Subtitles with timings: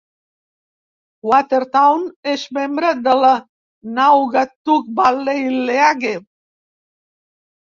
[1.31, 3.35] Watertown és membre de la
[3.99, 6.17] Naugatuck Valley League.